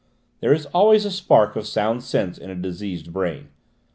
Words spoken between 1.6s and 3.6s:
sound sense in a diseased brain.